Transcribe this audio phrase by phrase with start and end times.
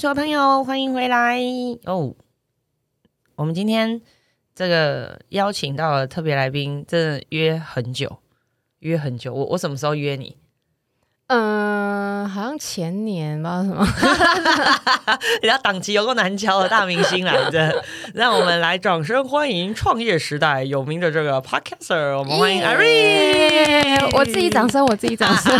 [0.00, 1.38] 小朋友，欢迎回来
[1.84, 2.14] 哦！
[3.34, 4.00] 我们今天
[4.54, 8.16] 这个邀请到了特别来宾，真的约很久，
[8.78, 9.34] 约很久。
[9.34, 10.38] 我我什么时候约你？
[11.32, 13.86] 嗯，好像前年吧，什么？
[15.40, 24.10] 人家档期有个难敲的大明星来着， 让我们来掌声欢迎创业时代有名的这个 podcaster，我们欢迎 Irene。
[24.12, 25.56] 我自己掌声，我自己掌声。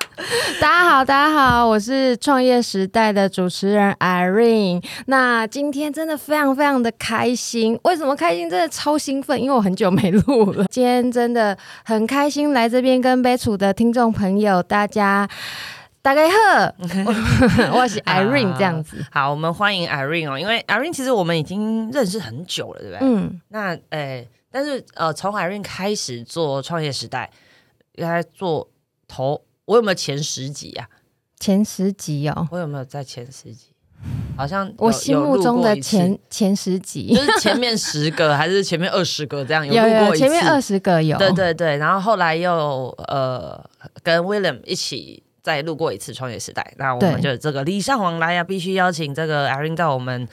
[0.58, 4.82] 大家好，大家好，我是创业时代的主持人 Irene。
[5.04, 8.48] 那今天真的非常非常的开心，为什么开心？
[8.48, 10.64] 真的超兴奋，因为我很久没录了。
[10.70, 15.09] 今天真的很开心来这边跟杯楚的听众朋友大家。
[16.02, 16.74] 大家好，
[17.76, 19.04] 我是 Irene 这样子。
[19.10, 23.06] 好，我们欢迎 Irene 哦，因为 Irene 其实我们已经认识很久了，对不对？
[23.06, 23.40] 嗯。
[23.48, 27.30] 那诶，但是呃，从 Irene 开始做创业时代，
[27.96, 28.68] 应该做
[29.06, 30.88] 头，我有没有前十集呀？
[31.38, 33.66] 前十集哦，我有没有在前十集？
[34.34, 39.66] 好像我心目中的前前十集，就是前面十个还是前面二十个这样？
[39.66, 39.74] 有
[40.06, 41.76] 有前面二十个有，对对对。
[41.76, 43.62] 然后后来又呃
[44.02, 50.28] 跟 William 一起再录过一次创业时代，那我们就这个礼尚往来呀，必须邀请这个 Irene 到我们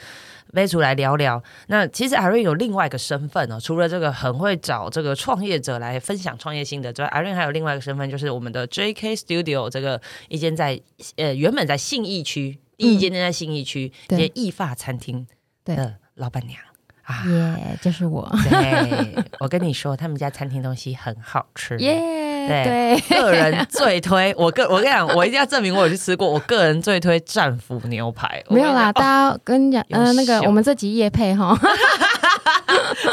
[0.52, 1.42] 杯出来聊聊。
[1.68, 10.80] 那其实 Irene 有另外一个身份哦，除了这个很会找这个创业者来分享创业心得之外，Irene 还有另外一个身份，就是我们的 JK Studio 这个一间在
[11.16, 12.58] 呃原本在信义区。
[12.78, 15.26] 第一间店在信义区，一间意发餐厅
[15.64, 16.60] 的老板娘
[17.08, 18.30] 啊，耶，就是我。
[18.50, 21.98] 对，我跟你说，他们家餐厅东西很好吃，耶，
[22.46, 24.34] 对，个人最推。
[24.36, 26.28] 我个我跟你讲，我一定要证明我有去吃过。
[26.28, 28.44] 我个人最推战斧牛排。
[28.50, 31.58] 没有啦，大家跟你讲，嗯，那个我们这集夜配哈。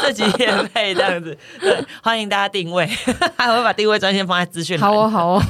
[0.02, 2.86] 这几天配这样子，对，欢迎大家定位，
[3.36, 4.78] 还会把定位专线放在资讯。
[4.78, 5.42] 好哦，好哦，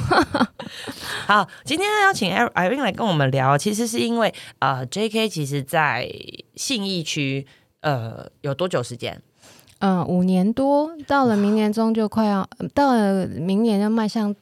[1.27, 1.47] 好。
[1.65, 6.09] 今天邀请 Irene 来跟我们聊，其实是因为呃，JK 其实在
[6.55, 7.45] 信义区
[7.81, 9.21] 呃有多久时间？
[9.79, 14.35] 嗯，五年多，到了明年中就快要到了明年要迈向。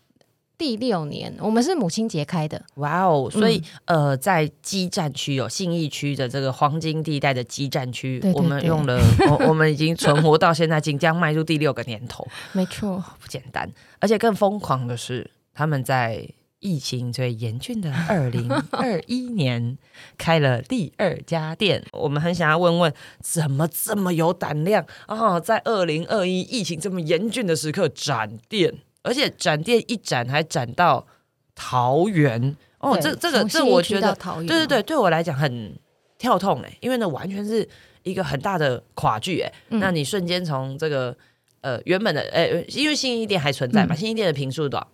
[0.58, 3.30] 第六年，我们是母亲节开的，哇哦！
[3.30, 8.98] 所以呃，在基站区有信义区的这个黄金地带的基站区，我们用了，
[9.30, 13.70] 我我们已经存活到现在， 即将迈入第六个年头，没错，不简单。
[14.00, 16.26] 而且更疯狂的是，他们在
[16.66, 19.78] 疫情最严峻的二零二一年
[20.18, 21.86] 开了第二家店。
[21.94, 25.40] 我们很想要问问，怎么这么有胆量啊？
[25.40, 28.74] 在二零二一疫情这么严峻的时刻展店？
[29.04, 31.06] 而且展店一展还展到
[31.54, 34.18] 桃园哦，这这个这我觉得，
[34.48, 35.78] 对对对，对我来讲很
[36.18, 37.70] 跳痛哎，因为呢完全是
[38.02, 41.16] 一个很大的跨距哎，那你瞬间从这个
[41.62, 44.88] 呃原本的哎，因为新一店还存在嘛，新一店的平数多少？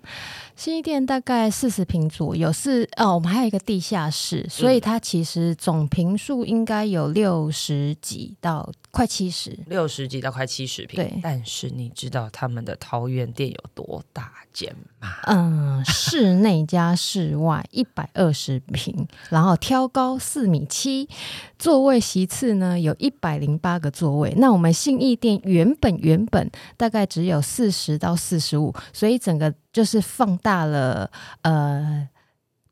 [0.56, 10.98] 新一店大概四十平左右，是哦，我们还有一个地下室，所以它其实总平数应该有六十几到快七十，六十几到快七十平。
[10.98, 15.10] 对，但是你知道他们的桃园店有多大间吗？
[15.28, 21.10] 嗯，室内加室外一百二十平，然后挑高四米七，
[21.58, 24.34] 座位席次呢有一百零八个座位。
[24.38, 29.52] 那我们信义店原本原本大概只有四十到四十五，所以整个。
[29.72, 31.10] 就是放大了，
[31.44, 32.08] 呃，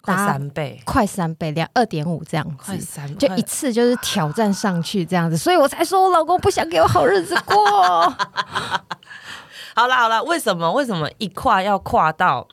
[0.01, 7.55] 快三倍，快三倍，两二点五这样子，快三，就一次就是挑战上去这样子，所以我才说我老公不想给我好日子过。
[9.75, 12.47] 好了好了，为什么为什么一跨要跨到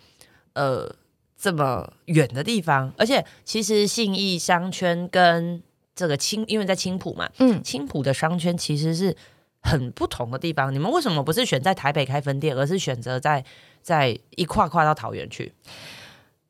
[0.55, 0.95] 呃
[1.37, 2.93] 这么远的地方？
[2.97, 5.61] 而且其实信义商圈跟
[5.95, 9.17] 这个青，因为在青浦嘛，嗯，青浦的商圈其实是。
[9.63, 13.45] 很不同的地方，你们为什么不是选在台北开分店，而是选择在
[13.87, 15.55] 再一跨跨到桃园去？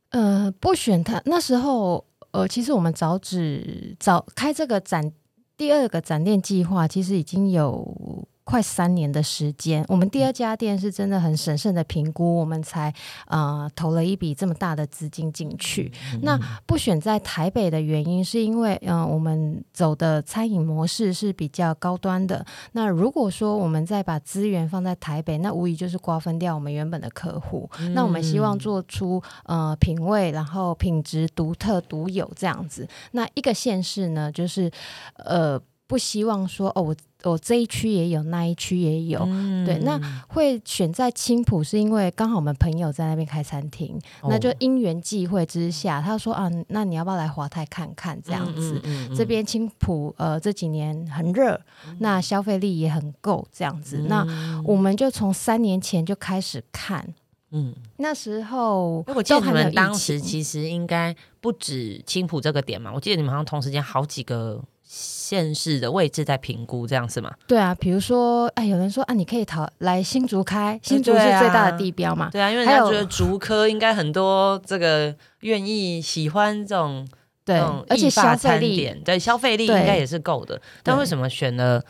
[0.08, 5.12] 呃，不选他那时候，呃，其实我们早只早开这个展
[5.54, 8.26] 第二个展店计划，其实已经有。
[8.46, 12.94] 快三年的时间，我们第二家店是真的很审慎的评估，我们才
[13.26, 15.90] 呃投了一笔这么大的资金进去。
[16.22, 22.46] 那不选在台北的原因，是因为嗯我们走的餐饮模式是比较高端的。
[22.70, 27.68] 那如果说我们再把资源放在台北，那无疑就是瓜分掉我们原本的客户。
[27.94, 32.86] 那我们希望做出呃品味，然后品质独特独有这样子。
[33.10, 34.70] 那一个县市呢，就是
[35.16, 35.60] 呃。
[35.86, 39.20] 不希望说哦，我我这一区也有，那一区也有，
[39.64, 48.80] 对，那会选在青浦，是因为刚好我们朋友在那边开餐厅，那就因缘际会之下，他说啊，那你要不要来华泰看看这样子？
[49.14, 51.60] 这边青浦呃这几年很热，
[52.00, 54.26] 那消费力也很够这样子，那
[54.64, 57.14] 我们就从三年前就开始看。
[57.52, 64.60] 嗯，那时候我记得你们当时其实应该不止青浦这个点嘛，我记得你们好像同时间好几个
[64.98, 67.30] 县市的位置在评估，这样是吗？
[67.46, 72.30] 对啊，比如说，哎，有人说啊，你可以逃来新竹开，新竹是最大的地标嘛。
[72.30, 77.06] 对啊，因为人还有家觉得竹科应该很多这个愿意喜欢这种
[77.44, 77.58] 对
[77.88, 80.58] 而且消费力，对消费力应对该也是够的。
[80.82, 81.84] 但为什么选了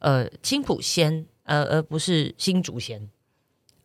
[0.00, 3.08] 呃青浦先，呃而不是新竹先？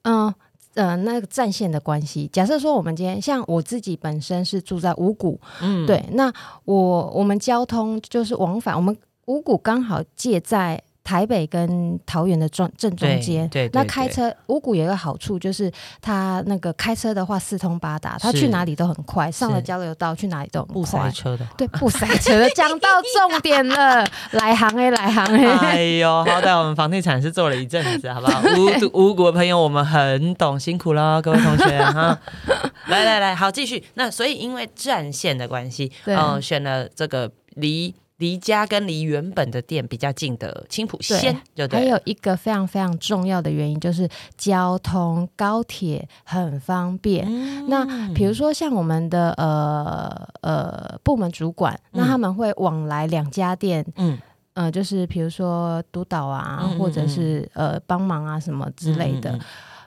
[0.04, 0.34] 嗯。
[0.76, 6.32] 呃，那个战线的关系，假设说我们今天像我自己本身是住在五谷，嗯，对，那
[6.66, 8.96] 我我们交通就是往返，我们
[9.26, 13.48] 五谷刚好借在台北跟桃园的正正中对间。
[13.48, 15.72] 对，对那开对车五谷有一个好处，就是
[16.02, 21.12] 它那个开车的话四通八达，它去哪里都很快，上了交流道去哪里都很不塞快。
[21.12, 21.48] 车的。
[21.56, 28.42] 对，不塞车的，讲到重点了，来行哎，来行哎，哎呦，好歹我们房地产是做了一阵子，好不好？
[28.94, 32.20] 五五谷的朋友，我们很懂，辛苦了，各位同学哈。
[32.88, 33.84] 来来来，好，继续。
[33.94, 41.42] 那所以因为战线的关系，嗯呃，选了这个离离家跟离原本的店比较近的青浦对县。
[41.70, 44.08] 还有一个非常非常重要的原因就是
[44.38, 47.26] 交通高铁很方便。
[47.28, 54.18] 嗯那比如说像我们的呃呃部门主管，那嗯他们会往来两家店，嗯
[54.54, 59.38] 呃，就是比如说督导啊，嗯嗯或者是呃帮忙啊什么之类的。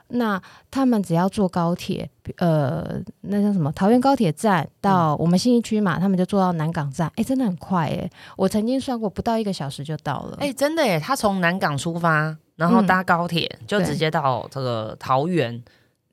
[0.09, 8.09] 那他们只要坐高铁，呃，那叫什么桃园高铁站到我们信义区嘛，他们就坐到南港站，哎，真的很快哎！
[8.35, 10.37] 我曾经算过，不到一个小时就到了。
[10.39, 10.99] 哎、真的耶！
[10.99, 15.63] 他从南港出发，然后嗯搭高铁、就直接到这个桃园。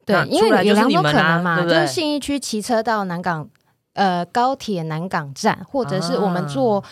[0.04, 3.48] 对，因为有两种可能嘛，就是信义区骑车到南港，
[3.94, 6.84] 呃，高铁南港站，或者是我们坐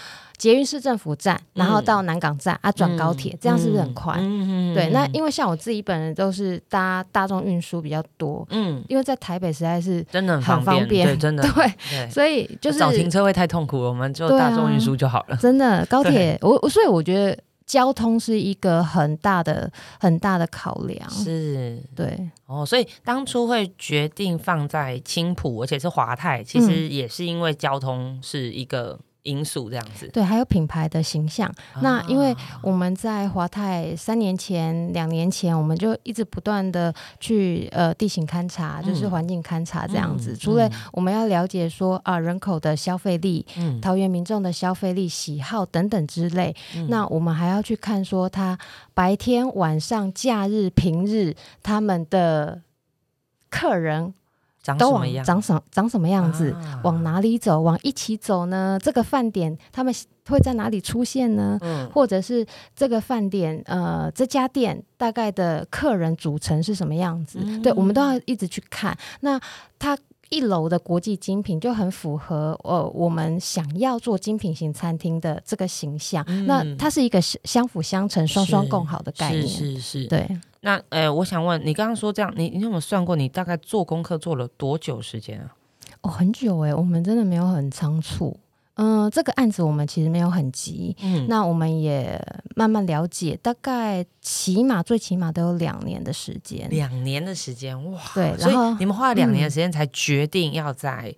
[0.44, 4.17] 捷运市政府站，然后到南港站啊转高铁，这样是不是很快？
[4.19, 11.06] 嗯对，那因为像我自己本人都是搭大众运输比较多，嗯，因为在台北实在是真的很很方方便。
[11.06, 11.43] 对，真的。
[11.50, 15.37] 对，所以就是找停车位太痛苦了，我们就大众运输就好了。
[15.38, 21.82] 真的高铁，我我所以我觉得交通是一个很大的很大的考量，是。
[21.97, 22.29] 对。
[22.44, 26.69] 哦，所以当初会决定放在青浦，而且是华泰，其嗯。
[26.69, 30.09] 实也是因为交通是一个因素，这样子。
[30.12, 31.53] 对，还有品牌的形象。
[31.82, 40.32] 那因为啊我们在华泰三年前、两年前，我们就一直不断的去呃地形勘察，就是嗯环境勘察这样子。
[40.32, 48.59] 嗯除了嗯我们要了解说啊人口的消费力、嗯桃园民众的消费力、喜好等等之类，嗯那我们还要去看说他
[48.94, 52.61] 白天、晚上、假日、平日他们的
[53.49, 54.12] 客人
[54.64, 55.25] 长什么样？
[55.25, 56.50] 长什长什么样子。
[56.52, 57.61] 啊往哪里走？
[57.61, 58.78] 往一起走呢？
[58.82, 59.94] 这个饭点他们
[60.28, 61.58] 会在哪里出现呢？
[61.62, 62.44] 嗯或者是
[62.75, 67.38] 这个饭点，呃，这家店大概的客人组成是什么样子？
[67.43, 68.96] 嗯对，我们都要一直去看。
[69.20, 69.38] 那
[69.78, 69.96] 它
[70.31, 76.25] 一楼的国际精品就很符合呃我们想要做精品型餐厅的这个形象。
[76.29, 79.47] 嗯那它是一个相相辅相成、双双是共好的概念。
[79.47, 80.06] 是是是。
[80.06, 80.29] 对，
[80.61, 85.55] 那呃，我想问你，刚刚说这样，你你有没有算过你大概做功课做了多久时间啊？
[86.03, 88.37] 哦，很久哎，我们真的没有很仓促。
[88.76, 92.21] 嗯、这个案子我们其实没有很急，嗯，那我们也
[92.56, 96.69] 慢慢了解，大概起码最起码都有两年的时间。
[96.71, 101.14] 两年的时间哇，对所以然后你们花了两年的时间才决定要在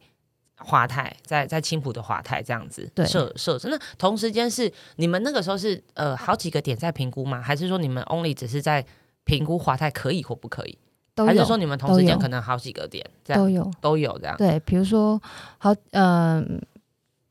[0.58, 3.68] 华泰，在在青浦的华泰这样子对设设置。
[3.68, 7.40] 那同时间是你们那个时候是呃好几个点在评估吗？
[7.40, 8.84] 还是说你们 only 只是在
[9.24, 10.78] 评估华泰可以或不可以？
[11.16, 13.70] 还是说你们同时间可能好几个点这样都有。
[13.80, 14.36] 都有这样？
[14.36, 15.18] 对，比如说
[15.56, 16.60] 好，嗯、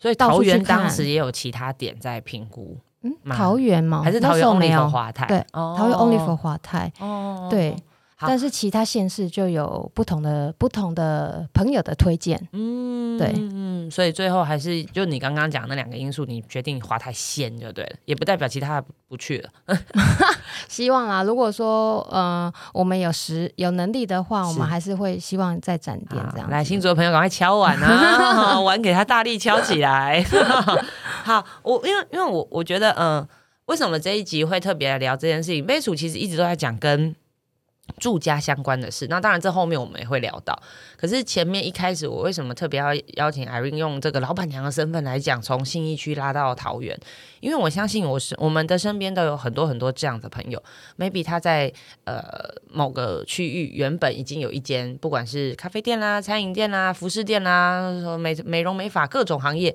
[0.05, 5.25] 所以桃园当时也有其他点在评估，嗯，桃园吗，还是桃园 only 没 for 有，华泰？
[5.25, 6.93] 对哦桃园 only for 华泰。
[6.99, 7.77] 哦对，好
[8.19, 12.41] 但是其他县市就有不同的不同的朋友的推荐。
[12.53, 19.49] 嗯，对嗯，所以最后还是就你刚刚讲那两个因素，你决定华泰先就对了，也不代表其他的不去了。
[20.69, 26.51] 希望啦，如果说呃我们有实有能力的话，我是们还是会希望再展店这样子。
[26.51, 30.23] 来，新竹的朋友赶快敲碗啊， 碗给他大力敲起来。
[31.23, 33.27] 好，我因为因为我我觉得，嗯、
[33.65, 35.65] 为什么这一集会特别来聊这件事情？
[35.65, 37.15] 杯鼠其实一直都在讲跟
[37.99, 40.57] 住家相关的事，那当然这后面我们也会聊到。
[40.97, 46.99] 可是前面一开始，我为什么特别要邀请 Irene 用这个老板娘的身份来讲，从信义区拉到桃园？
[47.39, 50.61] 因为我相信我是我们的身边都有很多很多这样的朋友
[50.97, 51.71] ，maybe 他在
[52.05, 52.21] 呃
[52.71, 59.73] 某个区域原本已经有一间，不管是咖啡店啦、餐饮店啦、服饰店啦、美美容美发各种行业。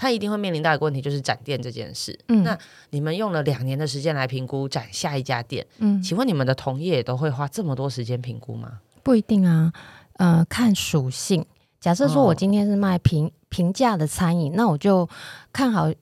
[0.00, 2.16] 他一定会面临到一个问题，就是展店这件事。
[2.28, 2.56] 嗯那
[2.90, 8.78] 你们用了两年的时间来评估展下一家店，嗯，请问你们的同业也都会花这么多时间评估吗？
[9.02, 9.72] 不一定啊，
[10.14, 11.44] 呃，看属性。
[11.80, 15.08] 假设说我哦今天是卖平平价的餐饮，那我就
[15.52, 15.92] 看好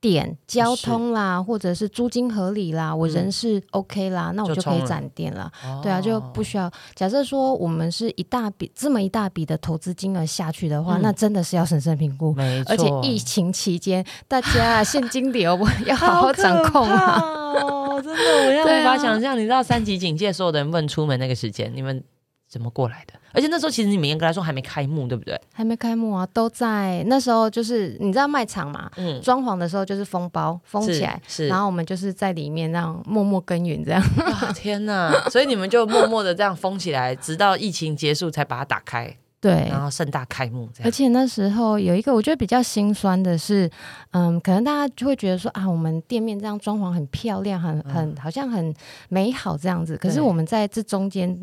[0.00, 5.50] 点交通啦，或者是租金合理啦，我人是 OK 啦，那我就可以展店了。
[5.82, 6.70] 对啊，就不哦需要。
[6.94, 12.32] 假设说我们是一大笔这么一大笔的投资金额下去的话，嗯那真的是要审慎评估。
[12.34, 17.20] 没错，而且疫情期间，大家啊现金流要好好掌控啊。
[17.20, 18.00] 哦！
[18.00, 22.02] 真的，我现在对啊无法想象，你知道三级警戒，所有的人不能出门那个时间，你们
[22.50, 23.14] 怎么过来的？
[23.32, 25.40] 而且那时候其实你们严格来说还没开幕，对不对？
[25.52, 34.02] 还没开幕啊，都在那时候就是你知道卖场嘛，嗯，装潢的时候就是封包封起来，是，然后我们就是在里面让默默耕耘这样。
[34.16, 35.12] 哇天哪！
[35.30, 40.88] 所以你们就默默的这样封起来，直到疫情结束才把它打开， 对，然后盛大开幕这样。
[40.88, 43.70] 而且那时候有一个我觉得比较心酸的是，
[44.10, 48.74] 嗯，可能大家就会觉得说啊，我们店面这样装潢很漂亮，很很好像很
[49.08, 49.96] 美好这样子。
[49.96, 51.38] 可是我们在这中间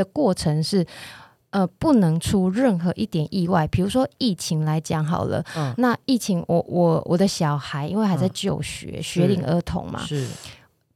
[0.00, 0.86] 的过程是。
[1.52, 3.66] 呃，不能出任何一点意外。
[3.66, 10.28] 比如说疫情来讲好了，嗯那疫情我我我的小孩因为还在嗯就学，学龄儿童嘛，是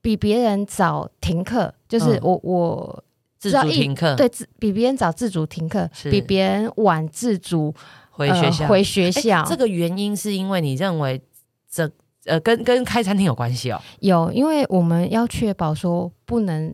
[0.01, 3.05] 比别人早停课，就是嗯我、我
[3.37, 7.75] 自主停课，对自比别人早自主停课，比别人晚自主
[8.11, 8.63] 回学校。
[8.63, 9.45] 呃、回学诶校。
[9.45, 11.21] 这个原因是因为你认为
[11.69, 11.91] 这
[12.27, 13.83] 呃跟跟开餐厅有关系哦。
[13.99, 16.73] 有，因为我们要确保说不能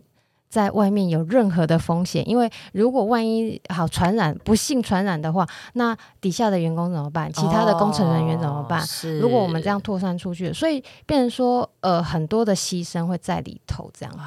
[0.51, 7.31] 在外面有任何的风险，因为如果万一好传染，不幸传染的话，那底下的员工怎么办？
[7.31, 8.81] 其他的工程人员怎么办？
[8.81, 14.19] 哦是如果我们这样扩散出去，所以变成说，呃，很多的牺牲会在里头，这样子。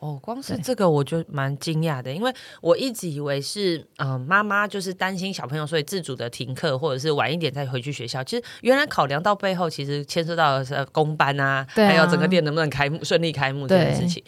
[0.00, 2.32] 哦，光是这个我就蛮惊讶的，因为
[2.62, 8.24] 我一直以为是嗯、呃妈妈就是担心小朋友，所以自主的停课或者是晚一点再回去学校。
[8.24, 14.22] 其实原来考量到背后，其实牵涉到的是公班啊，对啊还有整个店能不能开幕顺利开幕这件事情。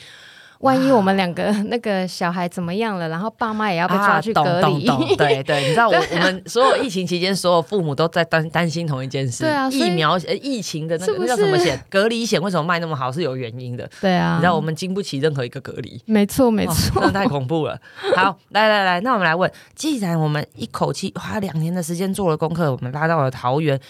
[0.60, 9.44] 万一我们两个 那个小孩怎么样了，然后爸妈也要被抓去啊、隔离，懂懂懂， 对对，你知道我我们所有疫情期间，所有父母都在担担心同一件事。
[9.44, 11.82] 对啊疫苗呃疫情的那个那叫什么是险？
[11.88, 13.10] 隔离险为什么卖那么好？
[13.10, 13.88] 是有原因的。
[14.02, 16.00] 对啊，你知道我们经不起任何一个隔离。
[16.04, 17.80] 没错没哇错，真的太恐怖了。
[18.14, 23.80] 好， 来来来，那我们来问，既然我们一口气花两年的时间做了功课，我们拉到了桃园，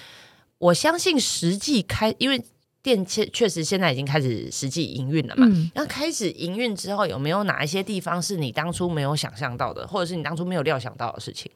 [0.59, 2.41] 我相信实际开，因为
[2.83, 5.47] 店确确实现在已经开始实际营运了嘛。
[5.49, 11.51] 嗯，那开始营运之后，有没有哪一些地方是你当初没有想象到的，或者是你当初没有料想到的事情？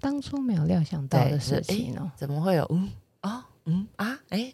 [0.00, 2.10] 当初没有料想到的事是情哦。
[2.14, 2.88] 怎么会有嗯
[3.20, 4.52] 啊嗯啊哎？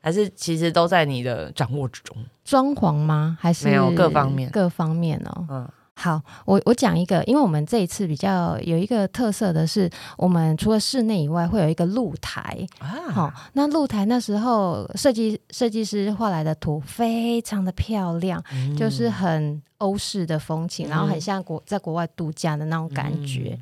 [0.00, 2.16] 还是其实都在你的掌握之中？
[2.44, 3.38] 装潢吗？
[3.40, 5.46] 还是没有各方面各方面哦。
[5.48, 12.66] 嗯，好，我我讲一个，因为我们这一次比较有一个特色的是，我们除了室内以外，会有一个露台。
[12.78, 23.58] 好、啊，那露台那时候设计设计师画来的图非常的漂亮，嗯就是很欧式的风情，然后很嗯像国在国外度假的那种感觉。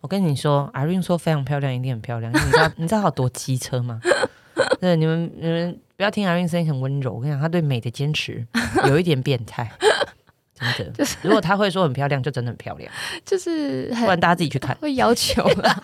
[0.00, 2.32] 我跟你说，Irene 说非常漂亮，一定很漂亮。
[2.32, 4.00] 你知道 你知道她有多机车吗？
[4.80, 8.46] 对，你们你们不要听 Irene 声音很温柔，我跟你讲，她对美的坚持
[8.86, 9.72] 有一点变态，
[10.76, 11.04] 真的。
[11.22, 12.92] 如果他会说很漂亮，就真的很漂亮，
[13.24, 14.76] 就是很不然大家自己去看。
[14.76, 15.80] 会要求啦。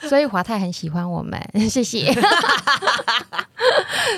[0.08, 1.40] 所以华泰很喜欢我们，
[1.70, 2.12] 谢谢。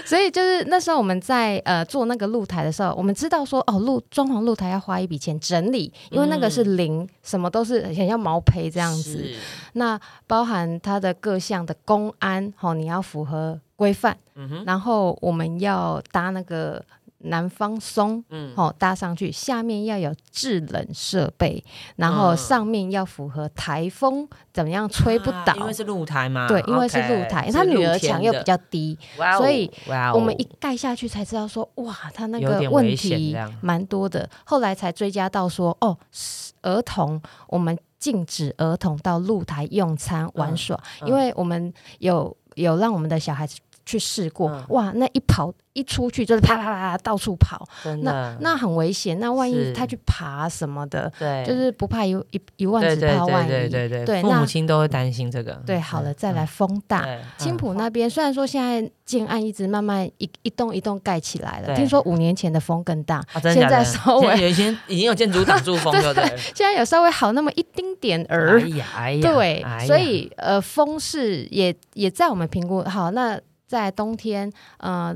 [0.07, 9.19] 所以就是那时候我们在呃做那个露台的时候，我们知道说哦，露装潢露台要花一笔钱整理，因为那个是零，什么都是很像毛坯这样子。
[9.19, 9.35] 是，
[9.75, 16.83] 那包含它的各项的公安，哦，你要符合规范，嗯哼，然后我们要搭那个
[17.25, 21.62] 南方松，嗯，哦，搭上去，下面要有制冷设备，
[21.97, 25.52] 然后嗯上面要符合台风怎么样吹不倒。
[25.52, 29.71] 啊因为是露台嘛，对，因为是露台，是它女儿墙又比较低，哦所以
[30.14, 34.28] 我们一盖下去才知道说，哇，它那个问题蛮多的。
[34.45, 41.09] 后来才追加到说，哦，是儿童我们禁止儿童到露台用餐玩耍，嗯。
[41.09, 47.67] 因为我们有有让我们的小孩子去试过，嗯哇，那一跑一出去就是啪啪啪啪到处跑，
[48.03, 49.19] 那那很危险。
[49.19, 53.69] 那万一他去爬什么的，对，就是不怕一一一万对对只怕万对一。
[53.69, 55.53] 对对父对那母亲都会担心这个。
[55.67, 57.03] 对，好了，再来风大。
[57.03, 66.25] 对青嗯浦那边虽然说现在建案一直慢慢一一栋一栋盖起来了，对听说五年前的风更大，啊，现在稍微有一些已经有建筑挡住风， 对不对？
[66.55, 68.61] 现在有稍微好那么一丁点儿。
[68.62, 73.11] 哎呀，哎呀，对，哎所以呃，风势也也在我们评估好。
[73.11, 75.14] 那在冬天，呃，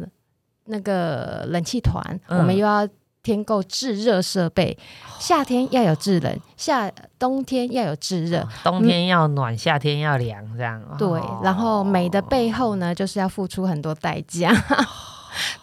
[0.64, 2.38] 那个冷气团，嗯。
[2.38, 2.88] 我们又要
[3.22, 4.76] 添购制热设备，
[5.18, 8.46] 夏天要有制冷，夏冬天要有制热。
[8.64, 10.82] 冬天要暖，夏天要凉，这样。
[10.96, 14.50] 对哦，然后美的背后呢，就是要付出很多代价。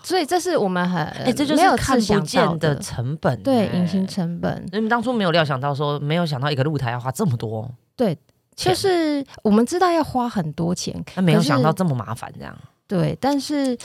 [0.04, 2.78] 所以这是我们很哎、这就没有是看不见的。
[2.78, 7.70] 成本、对哎隐形成本，你们当初没有料想到说，没有想到一个露台要花这么多。
[7.96, 8.16] 对，
[8.56, 12.56] 就是我们知道要花很多钱，那没有想到这么麻烦，这样
[12.88, 13.78] 对，但是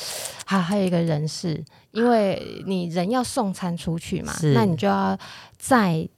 [0.44, 5.16] 还还有一个人事，因为你人要送餐出去嘛，那你就要
[5.56, 6.08] 在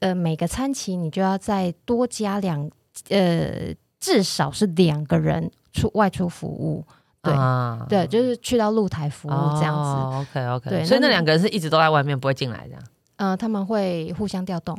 [0.00, 2.70] 呃每个餐期你就要再多加两
[3.10, 6.86] 呃至少是两个人出外出服务，
[7.22, 12.82] 对、啊对，就是去到露台服务这样子，OK OK，对所以那两个人是一直都在外面，不会进来这样。
[13.16, 14.76] 呃，他们会互相调动，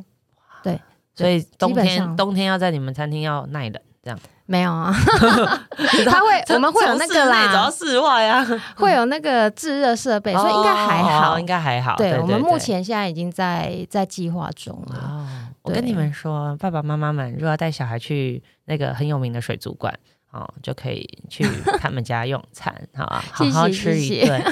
[0.62, 0.80] 对
[1.14, 4.94] 所以冬天冬天要在你们餐厅要耐冷，这样没有啊，
[6.06, 8.46] 他会我们会有那个从室内走室外啊，
[8.78, 11.96] 会有那个制热设备，所以应该还好，哦应该还好。
[11.96, 15.00] 对我们目前现在已经在在计划中了。
[15.04, 15.28] 哦，
[15.64, 19.92] 我跟你们说，爸爸妈妈们如果要带小孩去那个很有名的水族馆。
[20.32, 21.48] 哦，就可以去
[21.80, 24.44] 他们家用餐，好啊， 好好吃一顿。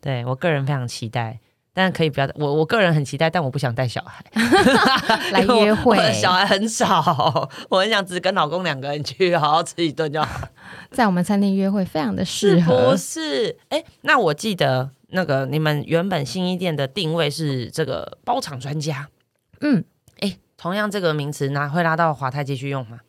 [0.00, 1.40] 对我个人非常期待，
[1.72, 4.24] 但可以不要我我个人很期待，但我不想带小孩
[5.32, 10.48] 来约会 我的小孩很少，我很想只跟老公两个人去好好吃一顿就好。
[10.90, 12.96] 在我们餐厅约会非常的适是合不。
[12.96, 13.56] 是？
[13.68, 19.08] 哎，那我记得那个你们原本新一店的定位是这个包场专家，
[19.60, 19.84] 嗯
[20.20, 23.00] 哎，同样这个名词拿会拉到华泰继续用吗？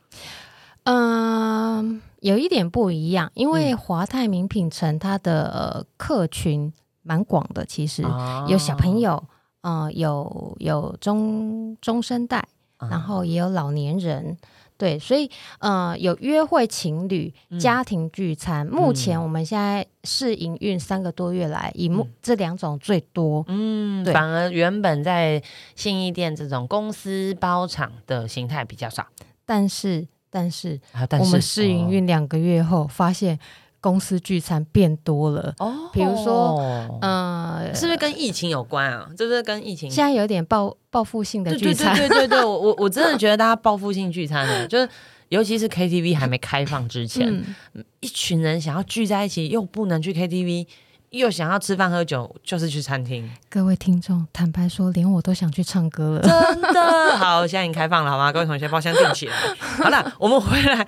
[0.84, 9.24] 嗯、有一点不一样，因嗯为华泰名品城它的、呃客群蛮广的，其实、哦有小朋，友，
[9.62, 12.48] 呃，有有中中生代，
[12.80, 14.38] 嗯然后也有老年人。
[14.78, 15.30] 对，所以
[15.60, 18.66] 呃，有约会情侣、嗯家庭聚餐。
[18.66, 23.46] 目前我们现在试营运三个多月来，以目、这两种最多。
[23.48, 25.40] 嗯，对反而原本在
[25.76, 29.06] 信义店这种公司包场的形态比较少。
[29.46, 33.38] 但是，但是啊，但是我们试营运两个月后，发现
[33.82, 35.54] 公司聚餐变多了。
[35.58, 36.58] 哦，比如说
[37.02, 39.10] 嗯，呃，是不是跟疫情有关啊？
[39.18, 39.90] 是不是跟疫情？
[39.90, 44.88] 现在有点报报复性的聚餐，对对对对，我我我真的觉得大家报复性聚餐呢， 就是
[45.30, 47.28] 尤其是 KTV 还没开放之前，
[47.74, 50.68] 嗯，一群人想要聚在一起，又不能去 KTV，
[51.10, 53.30] 又想要吃饭喝酒，就是去餐厅。
[53.50, 56.22] 各位听众，坦白说，连我都想去唱歌了。
[56.22, 58.32] 真的好，现在已经开放了，好吗？
[58.32, 59.34] 各位同学，包厢订起来。
[59.58, 60.86] 好了，我们回来。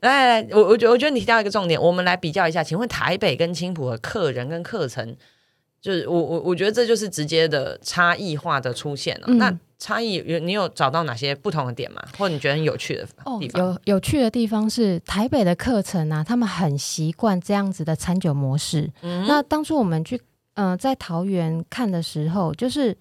[0.00, 2.62] 来来，我我觉得我觉得你提到一个重点，我们来比较一下。
[2.62, 5.16] 请问台北跟青浦的客人跟课程，
[5.80, 9.26] 就是我我我觉得这就是直接的差异化的出现了。
[9.28, 12.02] 嗯那差异有你有找到哪些不同的点吗？
[12.18, 13.62] 或者你觉得很有趣的哦地，方？
[13.62, 18.90] 有有趣的地方是台北的课程啊，他们很习惯这样子的餐酒模式。
[19.00, 20.20] 嗯那当初我们去
[20.54, 22.92] 嗯、呃在桃园看的时候，就是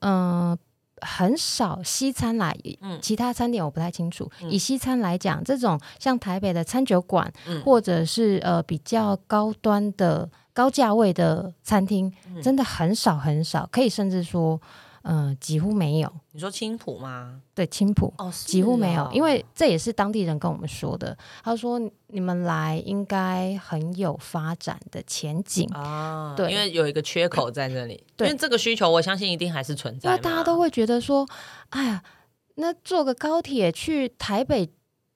[0.00, 0.58] 嗯、呃
[1.04, 2.98] 很少西餐来，嗯。
[3.00, 4.30] 其他餐点我不太清楚。
[4.40, 4.50] 嗯。
[4.50, 7.60] 以西餐来讲，这种像台北的餐酒馆，嗯。
[7.62, 12.42] 或者是呃比较高端的高价位的餐厅，嗯。
[12.42, 14.60] 真的很少很少，可以甚至说，
[15.04, 16.12] 呃，几乎没有。
[16.32, 17.40] 你说青浦吗？
[17.54, 21.16] 对，青浦哦，几乎没有，因为为这也是当地人跟我们说的。
[21.42, 31.28] 他说你们来应该很有发展的前景，啊，对因为有一个缺口在那里，对因为这个需求，我相信一定还是存在，因为大家都会觉得说，
[31.68, 32.02] 哎呀，
[32.56, 34.70] 那坐个高铁去台北。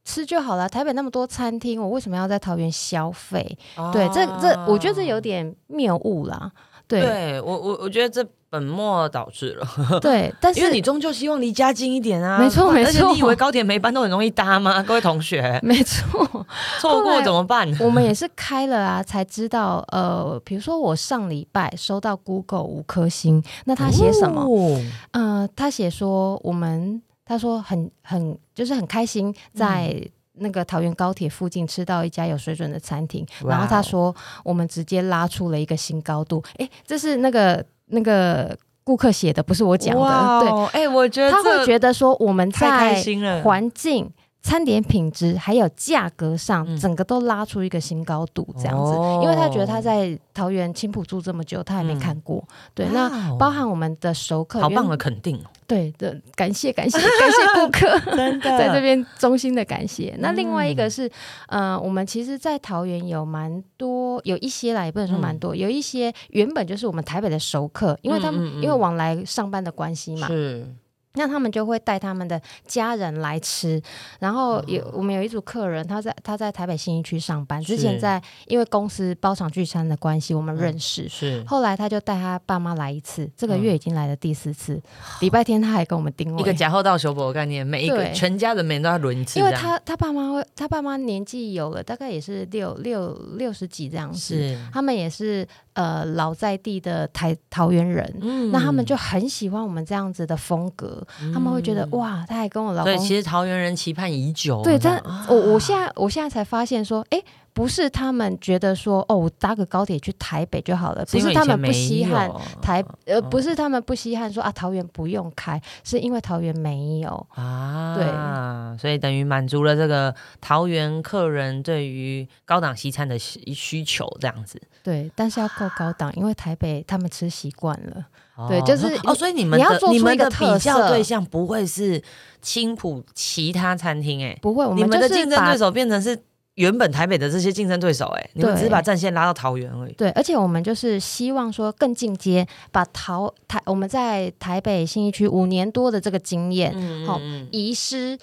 [0.04, 3.58] 吃就好了，台北那么多餐厅，我为什么要在桃园消费？
[3.92, 6.50] 对，这这，我觉得这有点谬误啦。
[6.88, 9.68] 对我我我觉得这本末倒置了，
[10.00, 14.82] 对，但是因为你终究希望离家近一点啊，没错没错而且你以为高铁每班都很容易搭吗？
[14.82, 16.46] 各位同学， 没错，
[16.80, 17.70] 错过怎么办？
[17.80, 19.84] 我们也是开了啊，才知道。
[19.92, 24.40] 呃，比如说我上礼拜收到 Google 五颗星，那他写什么？
[24.42, 24.80] 哦
[25.12, 29.94] 呃，他写说我们，他说很很就是很开心在。
[30.40, 36.42] 那个桃园高铁附近吃到一家有水准的餐厅，然后他说我们直接拉出了一个新高度。
[36.58, 40.40] 诶，这是那个那个顾客写的，不是我讲的。
[40.40, 43.02] 对，对，哎，我觉得他会觉得说我们在
[43.42, 46.78] 环境、餐点品质还有价格上，嗯。
[46.78, 48.92] 整个都拉出一个新高度，这样子。
[48.92, 49.20] 哦。
[49.22, 52.42] 因为他觉得他在桃园青浦住这么久，他还没嗯看过。
[52.74, 53.36] 对，那哦。
[53.38, 57.98] 包含我们的熟客，好棒原的肯定哦，对的，感谢感谢 感谢顾客。
[58.16, 58.58] 真的。
[58.58, 60.14] 在这边衷心的感谢。
[60.20, 60.76] 那另外一嗯。
[60.76, 61.10] 个是，
[61.48, 68.62] 呃，我们其实，在桃园有蛮多，有一些啦，也不能说蛮多，有一些原本就是我们台北的熟客，因为他们、嗯嗯嗯。
[68.62, 70.66] 因为往来上班的关系嘛，是
[71.14, 73.80] 那他们就会带他们的家人来吃，
[74.20, 81.08] 然后有、哦我们有一组客人，他在他在台北新一区上班，之前在因为公司包场聚餐的关系，我们嗯认识。
[81.08, 81.44] 是。
[81.46, 83.62] 后来他就带他爸妈来一次，这个嗯。
[83.62, 84.80] 月已经来了第四次。
[85.20, 94.18] 礼拜天他还跟我们定位，一个假后到修补的概念，每一个全家人每人都要轮一次，因为他他爸妈会，他爸妈年纪有了，大概也是六六六十几这样子。
[94.18, 94.58] 是。
[94.72, 98.50] 他们也是呃老在地的台桃园人，嗯。
[98.50, 100.97] 那他们就很喜欢我们这样子的风格，
[101.32, 107.20] 他们会觉得嗯哇，他还跟我老公所以其实桃园人期盼已久，对，但我我现在我现在才发现说，哎，
[107.52, 112.30] 不是他们觉得说哦，我搭个高铁去台北就好了，不是他们不稀罕
[112.62, 117.26] 台呃，哦不是他们不稀罕说啊桃园不用开，是因为桃园没有。
[117.34, 124.60] 啊，对，所以等于满足了这个桃园客人对于高档西餐的需需求，这样子。
[124.82, 128.06] 对，但是要够高档，因为台北他们吃习惯了。
[128.48, 132.00] 对哦就是哦，所以你们的你们的比较对象不会是
[132.40, 136.16] 青浦其他餐厅，哎，不会，我们你们的就是竞争对手变成是
[136.54, 139.92] 原本台北的这些竞争对手，哎，你们只是把战线拉到桃园而已。
[139.92, 146.74] 对，而且我们就是希望说更进阶，把桃台我们在台北信义区五年多的这个经验，
[147.06, 147.20] 好
[147.50, 148.18] 遗失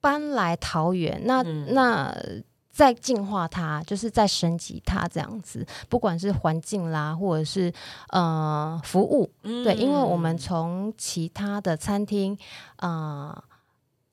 [0.00, 2.16] 搬来桃园，那、嗯那
[2.80, 7.70] 再进化它，就是在升级它这样子，不管是环境啦，或者是
[8.08, 12.34] 呃服务，嗯对，因为我们从其他的餐厅，
[12.78, 13.44] 呃，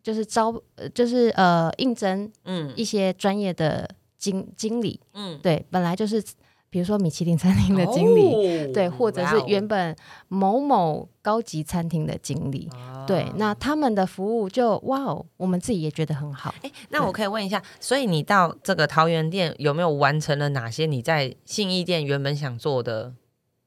[0.04, 2.74] 就是招，呃就是呃应征嗯。
[2.76, 5.40] 一些专业的经经理，嗯。
[5.42, 6.22] 对，本来就是
[6.70, 8.68] 比如说米其林餐厅的经理。
[8.68, 9.96] 理对，或者是原本
[10.28, 12.70] 某某高级餐厅的经理，
[13.08, 16.54] 对，那他们的服务就哇哦，我们自己也觉得很好。
[16.62, 23.14] 哎，那我可以问一下，所以你到这个桃园店有没有完成了哪些你在信义店原本想做的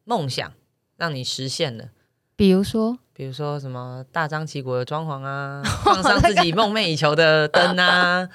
[0.04, 0.52] 梦想，
[0.96, 1.86] 让你实现了？
[2.36, 8.28] 比如说，比如说什么大张旗鼓的装潢啊， 放上自己梦寐以求的灯啊，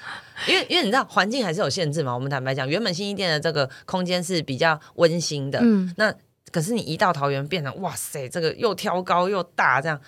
[0.47, 2.13] 因为因为你知道环境还是有限制嘛。
[2.13, 6.13] 我们坦白讲，原本新一店的这个空间是比较温馨的，嗯，那
[6.51, 9.99] 可是你一到桃园变成哇塞，这个又挑高又大这样。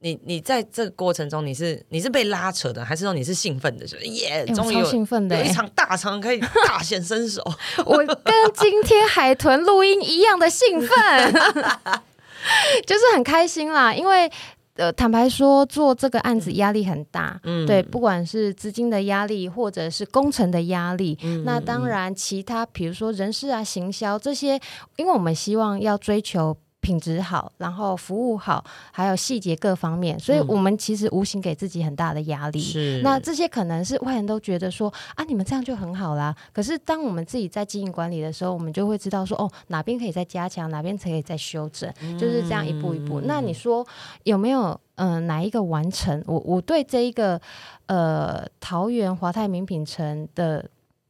[0.00, 3.86] 你你在这个过程中，你是你是被拉扯的，还是说你是兴奋的？
[3.86, 7.42] 就是耶，终于有兴奋的、欸，有一场大场可以大显身手。
[7.86, 11.32] 我跟今天海豚录音一样的兴奋，
[12.86, 14.30] 就是很开心啦，因为。
[14.76, 17.64] 呃，坦白说，做这个案子压力很大，嗯。
[17.66, 24.58] 对，不管是资金的压力，或者是工程的压力，嗯那当然，其他比如说人事啊、行销这些，
[24.96, 32.60] 因为我们希望要追求品质好，然后服务好，还有细节各方面，所以嗯我们其实无形给自己很大的压力。
[32.60, 36.36] 是那这些可能是外人都觉得说啊，你们这样就很好啦。
[36.52, 43.22] 可是当我们自己在经营管理的时候，我们就会知道说，哦，哪边可以再加强，哪边可以再修正，就是这样一步一步。
[43.24, 43.86] 那你说
[44.24, 46.22] 有没有嗯、呃哪一个完成？
[46.26, 47.40] 我我对这一个
[47.86, 50.64] 呃桃园华泰名品城的。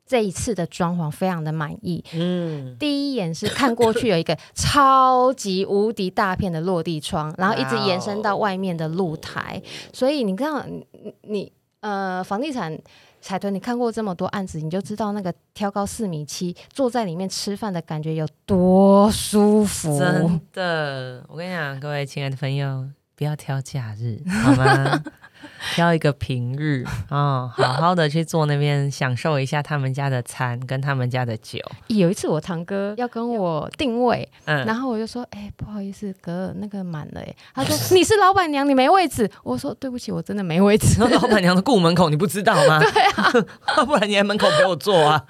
[0.07, 9.63] 这一次的装潢非常的满意，嗯第一眼是看过去有一个 超级无敌大片的落地窗，然后一直延伸到外面的露台，
[9.93, 12.79] 所以你看你你呃房地产。
[13.27, 19.99] 彩豚，你看过这么多案子，你就知道那个挑高四米七，坐在里面吃饭的感觉有多舒服。
[19.99, 22.87] 真的，我跟你讲，各位亲爱的朋友，
[23.17, 25.03] 不要挑假日好吗？
[25.73, 31.59] 挑一个平日 哦，好好的去坐那边，享受一下他们家的餐跟他们家的酒。
[31.89, 41.01] 有一次我堂哥要跟我定位，嗯，然后我就说：“哎、不好意思，哥，那个满了。”哎，他说：“你是老板娘，你没位置。”我说：“对不起，我真的没位置。
[41.03, 42.79] 老板娘的顾门口你不知道吗？
[42.85, 45.25] 对啊，不然你在门口陪我坐啊。”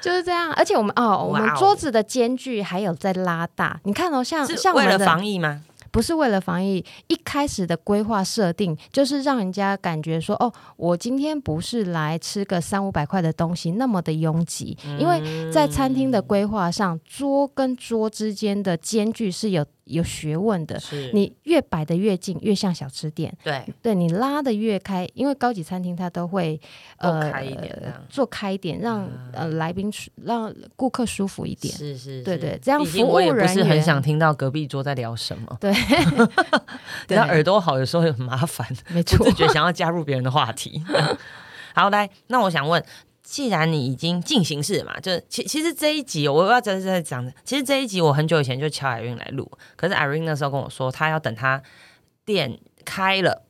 [0.00, 3.80] 就是这样，而且我们哦，我们桌子的间距还有在拉大。
[3.84, 5.62] 你看哦，像是为了像我们的防疫吗？
[5.94, 20.78] 不是为了防疫，一开始的规划设定就是让人家感觉说，哦，我今天不是来吃个三五百块的东西，那么的拥挤，因为在餐厅的规划上，桌跟桌之间的间距是有有学问的。
[20.80, 23.36] 是你越摆的越近，越像小吃店。
[23.42, 26.60] 对对你拉的越开，因为高级餐厅它都会
[26.98, 29.92] 呃开一点做开一点，让、呃来宾
[30.24, 31.74] 让顾客舒服一点。
[31.74, 35.56] 是是，是对对这样服务我也不是很想听到隔壁桌在聊什么。
[35.60, 35.72] 对，
[37.06, 38.66] 对耳朵好，有时候很麻烦。
[38.90, 40.82] 没错不自觉想要加入别人的话题。
[41.74, 42.84] 好，来，那我想问，
[43.24, 51.62] 既然你已经进行式嘛，就是其其实这一集我要真的在讲的，其实这一集我很久以前就敲 Irene 来录，可是 Irene 那时候跟我说，他要等他
[52.26, 53.44] 店开了、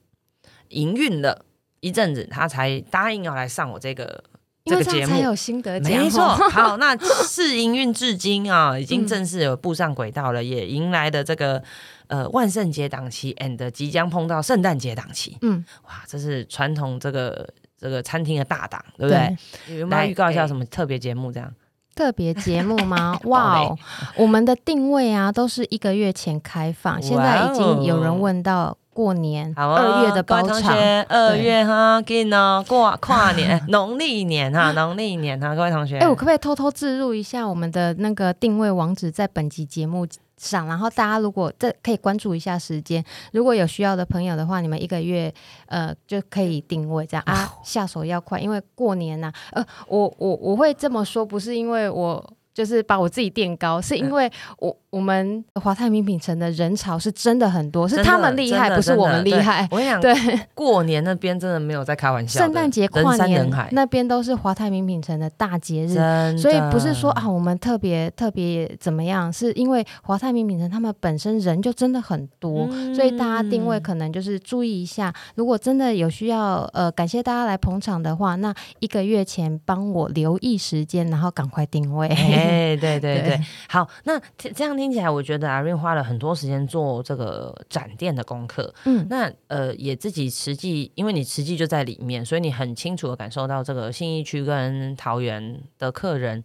[0.68, 1.44] 营运了
[1.80, 4.22] 一阵子，他才答应要来上我这个
[4.64, 5.12] 这个节目。
[5.12, 5.20] 才。
[5.20, 11.60] 有心得奖，没错， 好，那试营运至今啊，已经嗯正式有步上轨道了，也迎来的这个
[12.06, 17.52] 呃万圣节档期，and 即将碰到圣诞节档期，嗯，哇，这是传统这个
[17.84, 19.76] 这个餐厅的大档，对不对？
[19.78, 21.30] 有没有来预告一下什么特别节目？
[21.30, 21.52] 这样
[21.94, 23.20] 特别节目吗？
[23.28, 23.78] 哇哦，
[24.16, 30.72] 我们的定位啊都是一个月前开放，现在已经有人问到过年好啊，二月的包场，
[31.08, 40.66] 二月哈，给呢 过跨年， 农历年哈，农历年哈，各位同学，哎、我可不可以偷偷置入一下我们的那个定位网址在本集节目上？
[40.66, 45.32] 然后大家如果这可以关注一下时间，如果有需要的朋友的话，你们一个月
[45.66, 52.24] 呃就可以定位这样啊，下手要快，因为过年呐、呃，我我我会这么说，不是因为我。
[52.54, 59.66] 就是把我自己垫高，是因为我我们华泰名品城的人潮是真的很多，是他们厉害，不是我们厉害。
[59.72, 60.14] 我跟你讲，对，
[60.54, 75.12] 过年那边真的没有在开玩笑，圣诞节、跨年那边都是华泰名品城的大节日，所以不是说啊，我们特别特别怎么样，是因为华泰名品城他们本身人就真的很多，嗯所以大家定位可能就是注意一下。
[75.34, 82.06] 如果真的有需要，呃，感谢大家来捧场的话，那一个月前帮我留意时间，然后赶快定位。
[82.08, 88.72] 哎，对对对对， 好，那这这样听起来，我觉得阿瑞花了很多时间做这个展店的功课。
[88.84, 96.44] 嗯，那呃，也自己实际，因为你实际就在里面，所以你很清楚的感受到这个信义区跟桃园的客人。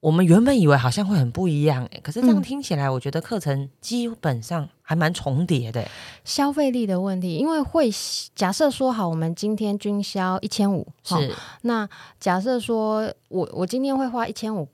[0.00, 5.90] 我们原本以为好像会很不一样、欸，可是这样嗯听起来，我觉得课程基本上还蛮重叠的、欸。
[6.24, 7.90] 消费力的问题，因为会
[8.34, 11.88] 假设说好，我们今天均销一千五，齁是，那
[12.20, 14.68] 假设说我我今天会花一千五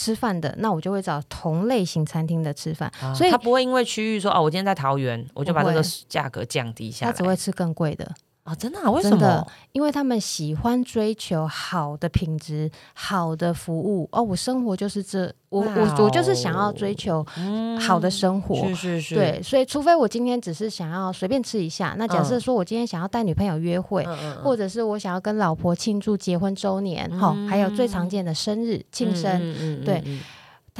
[0.00, 7.12] 吃饭的，那我就会找同类型餐厅的吃饭，啊所以他不会因为区域说哦，我今天在桃园，我就把这个价格降低下来。
[7.12, 8.10] 他只会吃更贵的。
[8.42, 8.90] 啊，真的、啊？
[8.90, 9.46] 为什么？
[9.72, 14.08] 因为他们喜欢追求好的品质、好的服务。
[14.12, 18.56] 哦，我生活就是这，我我我就是想要哦追求嗯好的生活。
[18.68, 24.04] 是是是，对，所以除非我今天只是想要随便吃一下，那假设嗯说我今天想要带女朋友约会，
[24.42, 29.38] 或者是我想要跟老婆庆祝结婚周年，哈、还有最常见的生日庆生，
[29.84, 30.20] 对嗯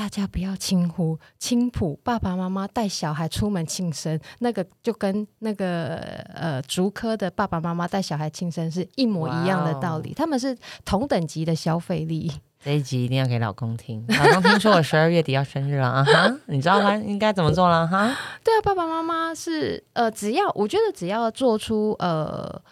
[0.00, 5.96] 大家不要轻忽轻浦，爸爸妈妈带小孩出门庆生，那个就跟那个
[6.34, 12.32] 呃竹科的爸爸妈妈带小孩庆生是一模一样的道理，他们是同等级的消费力。
[12.64, 14.02] 这一集一定要给老公听。
[14.08, 18.16] 老公听说我十二月底要生日了 啊哈，你知道他应该怎么做了哈？
[18.42, 22.62] 对啊，爸爸妈妈是呃，只要我觉得只要做出呃。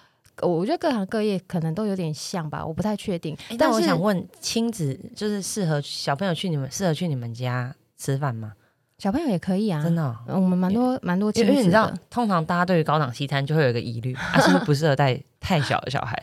[0.43, 3.37] 我觉得各行各业可能都有点像吧，我不太确定。
[3.59, 8.53] 但我想问，亲子就是适合小朋友去你们适合去你们家吃饭吗？
[8.99, 16.21] 小朋友也可以啊，真的我们蛮多蛮多亲子因为你知道，，通常大家对于高档西餐就会有一个疑虑，啊，是不是不适合带太小的小孩？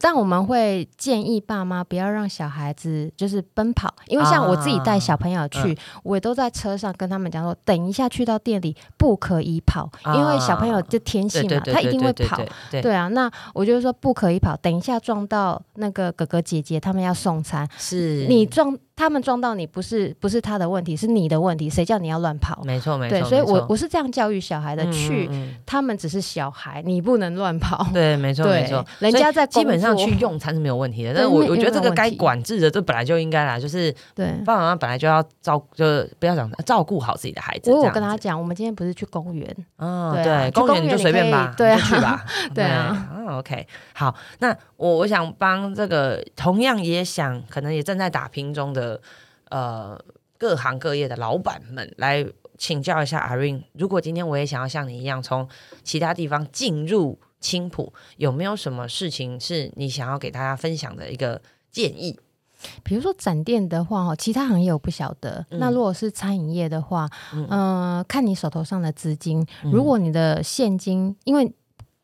[0.00, 5.76] 但我们会建议爸妈不要让小孩子就是奔跑，因为像我自己带小朋友去，嗯。
[6.02, 10.14] 我也都在车上跟他们讲说，等一下去到店里不可以跑，啊。
[10.14, 12.40] 因为小朋友就天性嘛，他一定会跑。
[12.70, 18.26] 对啊，那我就说不可以跑，等一下撞到那个哥哥姐姐，他们要送餐，是。
[18.28, 22.60] 你撞他们撞到你，不是不是他的问题，是你的问题，谁叫你要乱跑？
[22.64, 25.30] 没错没错，对，所以我我是这样教育小孩的，嗯去
[25.64, 27.86] 他们只是小孩，你不能乱跑。
[27.92, 37.70] 对，没错没错，人家在基本上去用餐是没有问题的，但是我我觉得这个该管制的，这本来就应该啦，就是对，爸爸妈妈本来就要照，就是不要讲照顾好自己的孩子。
[37.72, 41.78] 我跟他讲，我们今天不是去公园，嗯，对公园你就随便吧，对啊。
[41.78, 43.08] 去吧， 对啊。
[43.28, 48.87] 啊，OK，好，那我我想帮这个同样也想，可能也正在打拼中的
[49.50, 49.98] 呃
[50.36, 52.24] 各行各业的老板们来
[52.56, 55.48] 请教一下阿 Rin，如果今天我也想要像你一样从
[55.82, 62.18] 其他地方进入青浦，有没有什么事情是你想要给大家分享的一个建议？
[62.82, 65.46] 比如说展店的话，哈，其他行业我不晓得。
[65.50, 69.46] 嗯那如果是餐饮业的话，嗯嗯、看你手头上的资金。
[69.62, 71.52] 嗯如果你的现金，因为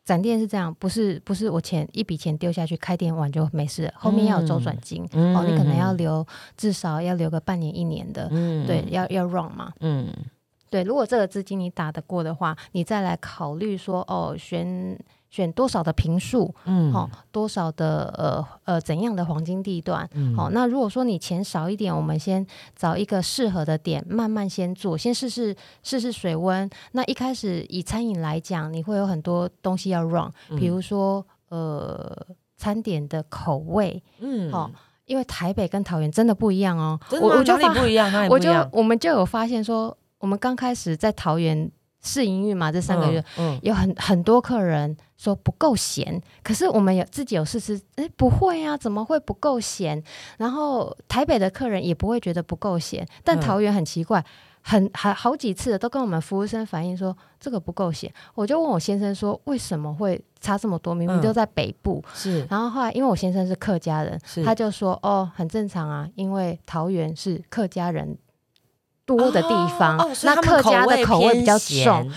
[0.05, 8.67] 展店是这样，不是不是我钱一笔钱丢下去开店完就没事，后面要有周转金、嗯哦，你可能要留至少要留个半年一年的，嗯。
[8.67, 9.73] 对，，要要 run 嘛。
[9.81, 10.07] 嗯。
[10.69, 14.99] 对，如果这个资金你打得过的话，你再来考虑说，哦，选
[15.35, 20.09] 选多少的平数，嗯哦，多少的呃呃怎样的黄金地段。
[20.13, 26.71] 嗯好、那如果说你钱少一点，我们先找一个适合的点，慢慢先做，先试试试试水温。
[26.93, 32.17] 那一开始以餐饮来讲，你会有很多东西要 run，比如说呃
[32.57, 34.71] 餐点的口味，嗯哦
[35.07, 36.97] 因为台北跟桃园真的不一样哦。
[37.11, 38.51] 我我就发不一样，哪里我就？
[38.71, 41.69] 我们就有发现说，我们刚开始在桃园
[42.05, 50.01] 试营运嘛，这三个月、嗯，有很很多客人说不够咸，可是我们有自己有试吃，哎，不会啊，怎么会不够咸？
[50.39, 54.25] 然后台北的客人也不会觉得不够咸，但嗯桃园很奇怪。
[54.67, 60.95] 很还好几次都跟我们服务生反映说这个不够咸，我就问我先生说为什么会差这么多？
[60.95, 68.17] 明明嗯都在北部，是然后后来，因为我先生是客家人，他就说：“哦，很正常啊，因为桃园是客家人
[69.07, 72.11] 多的地方，那客家的口味比较偏重。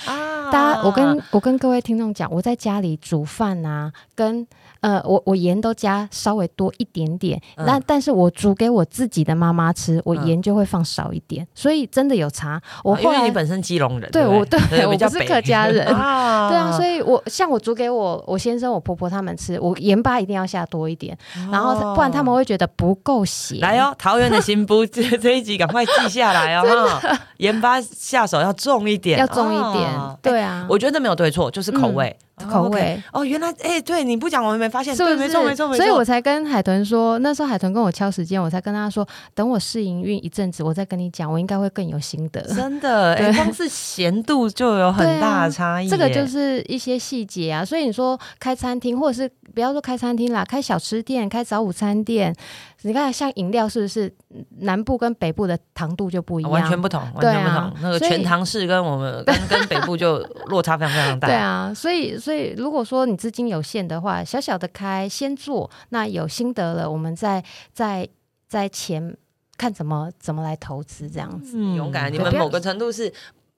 [0.52, 4.46] 大家，我跟我跟各位听众讲，我在家里煮饭啊，跟
[4.82, 7.66] 呃，我我盐都加稍微多一点点，嗯。
[7.66, 10.28] 那、但是我煮给我自己的妈妈吃，我嗯。
[10.28, 12.62] 盐就会放少一点，所以真的有差。
[12.84, 16.50] 我啊因为你本身基隆人，对我对我不是客家人 啊。
[16.50, 21.18] 对啊，所以以我像我煮给我我先生、我婆婆他们吃，我盐巴一定要下多一点，
[21.52, 23.60] 然后不然他们会觉得不够咸。
[23.60, 27.00] 来哦，桃园的新不这这一集赶快记下来哦，
[27.38, 30.18] 盐巴下手要重一点，要重一点，哦。
[30.22, 33.02] 对啊，我觉得没有对错，就是口味，口味。
[33.12, 35.28] 哦，原来哎，对你不讲我们没发现，对，是不是？
[35.28, 42.42] 没错没错没错，所以我才跟海豚说，那时候海豚跟我敲时间，我才跟他说，等我试营运一阵子，我再跟你讲，我应该会更有心得。
[42.54, 52.36] 真的光是咸度就有很大的差异耶，这个就是一些细节啊，所以你说开餐厅，或者是不要说开餐厅啦，开小吃店、开早午餐店，
[52.84, 54.14] 你看像饮料是不是
[54.60, 56.52] 南部跟北部的糖度就不一样？
[56.52, 57.82] 完全不同，完全不啊同。
[57.82, 61.28] 那个全糖式跟我们跟跟北部就落差非常非常大。
[61.30, 68.06] 对啊，所以所以如果说你资金有限的话，小小的开先做，那有心得了，我们再再
[68.50, 69.16] 再钱
[69.56, 71.54] 看怎么怎么来投资这样子。
[71.56, 73.14] 嗯，勇敢，你们某个程度是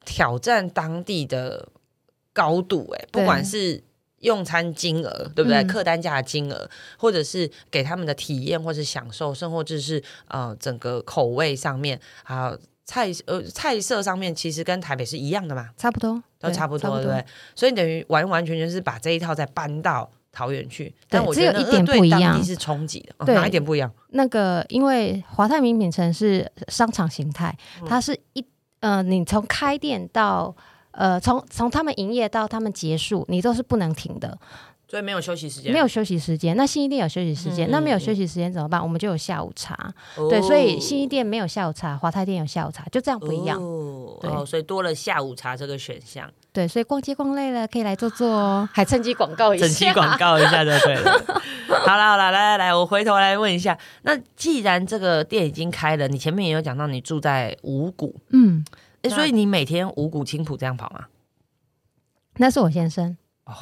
[0.05, 1.67] 挑战当地的
[2.31, 3.83] 高度、哎，不管是
[4.19, 5.63] 用餐金额，对不对？
[5.63, 17.23] 嗯客单价的金额，或者是给他们的体验或是享受，甚或就是呃整个口味上面，还有菜呃菜色上面，其实跟台北是一样的嘛，差不多，都差不多，对不对？
[17.53, 20.09] 所以等于完完全全是把这一套再搬到。
[20.31, 23.91] 桃园去，但我觉得只有一点不一样是冲击的，哦哪一点不一样？
[24.09, 28.45] 那个因为华泰名品城是商场形态，嗯它是一
[28.79, 30.55] 呃，你从开店到
[30.91, 34.37] 呃，从从他们营业到他们结束，你都是不能停的，
[34.89, 36.57] 所以没有休息时间，没有休息时间。
[36.57, 38.81] 那新一店有休息时间，嗯那没有嗯休息时间怎么办？
[38.81, 39.93] 我们就有下午茶。
[40.15, 43.59] 哦对，所以新一店没有下午茶，华泰店有下午茶，就这样不一样。
[43.59, 49.67] 对哦哦，所以多了下午茶这个选项，对，所以逛街逛累了，可以来坐坐哦，还趁机广告一下。
[49.67, 51.11] 整期广告一下就对了。
[51.85, 58.65] 好啦好啦，来来来，我回头来问一下，那既然这个店已经开了，你前面也有讲到你住在五谷，嗯，
[59.03, 61.05] 哎，所以你每天五谷青浦这样跑吗？
[62.37, 63.15] 那是我先生。
[63.45, 63.53] 哦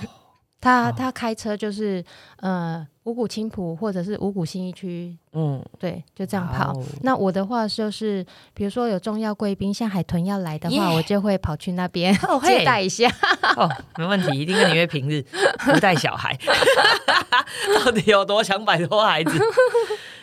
[0.68, 2.04] 他哦他开车就是
[2.42, 6.74] 呃五股青浦或者是五股新一区，嗯，对，就这样跑。
[6.74, 13.10] 哦那我的话就是，比如说有重要贵宾，像海豚要来的话我就会跑去那边哦嘿 接待一下。
[13.56, 15.24] 哦，没问题，一定跟你约平日，
[15.60, 16.38] 不带小孩，
[17.86, 19.32] 到底有多想摆脱孩子？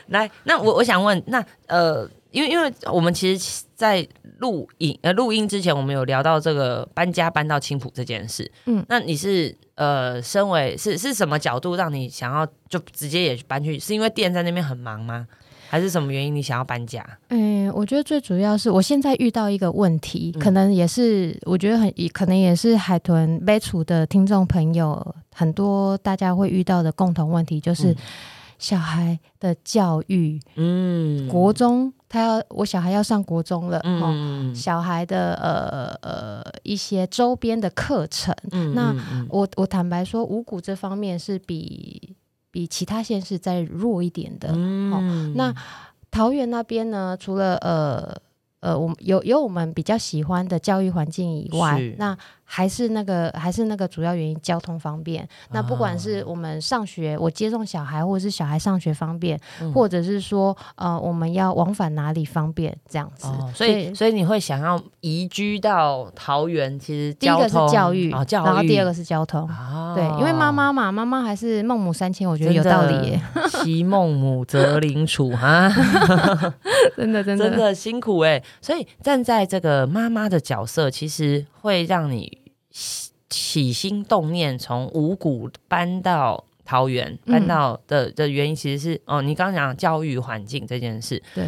[0.08, 4.06] 来，那我我想问，那呃，因为因为我们其实，在
[4.40, 8.50] 录影呃录音之前，我们有聊到这个搬家搬到青浦这件事。
[8.66, 13.78] 嗯那你是呃，身为是是什么角度让你想要就直接也搬去？
[13.78, 15.26] 是因为店在那边很忙吗？
[15.68, 17.04] 还是什么原因你想要搬家？
[17.30, 27.96] 嗯，我觉得最主要是我现在遇到一个问题，嗯可能也是我觉得很也可能也是海豚杯楚的听众朋友很多大家会遇到的共同问题，就是嗯
[28.58, 30.38] 小孩的教育。
[30.54, 38.94] 嗯国中他要我小孩要上国中了，哦，嗯小孩的呃呃一些周边的课程，嗯那
[39.28, 42.14] 我我坦白说，五谷这方面是比
[42.52, 44.52] 比其他县市再弱一点的。
[44.54, 45.34] 嗯。
[45.34, 45.52] 那
[46.12, 48.16] 桃园那边呢，除了呃
[48.60, 55.26] 呃，我们有有我们比较喜欢的教育环境以外，那还是那个还是那个主要原因，交通方便。
[55.50, 63.26] 那不管是啊我们上学，我接送小孩，或者是小孩上学方便，嗯或者是说呃我们要往返哪里方便这样子。
[63.28, 69.48] 哦，所以所以你会想要移居到桃园，其实第一个是教育，哦，教育，然后第二个是交通。
[69.48, 73.20] 哦，对，因为妈妈嘛，妈妈还是孟母三迁，我觉得有道理耶，
[73.62, 75.68] 其孟母择邻处哈，
[76.96, 78.42] 真的真的真的辛苦哎。
[78.60, 82.38] 所以站在这个妈妈的角色，其实会让你
[82.74, 91.46] 起起心动念，从五谷搬到桃园，嗯搬到的的原因，其实是哦，你刚刚讲教育环境这件事，对。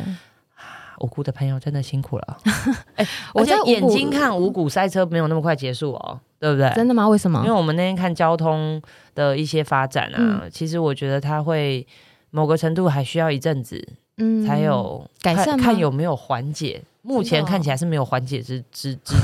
[1.01, 2.39] 五谷的朋友真的辛苦了。
[2.97, 6.73] 哎，我在眼睛看五谷塞车没有那么快结束哦，对不对？
[6.75, 7.07] 真的吗？
[7.07, 7.53] 为什么因为？
[7.53, 8.81] 我们那天看交通
[9.15, 11.87] 的一些发展啊，嗯其实我觉得它会
[12.31, 13.87] 某个程度还需要一阵子
[14.17, 16.83] 嗯才有改善吗看有没有缓解。
[17.03, 19.15] 目前看起来是没有缓解之之之